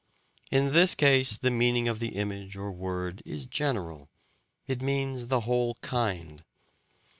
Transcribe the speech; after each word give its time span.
In 0.49 0.73
this 0.73 0.95
case 0.95 1.37
the 1.37 1.51
meaning 1.51 1.87
of 1.87 1.99
the 1.99 2.15
image 2.15 2.57
or 2.57 2.71
word 2.71 3.21
is 3.23 3.45
general: 3.45 4.09
it 4.65 4.81
means 4.81 5.27
the 5.27 5.41
whole 5.41 5.75
kind. 5.83 6.43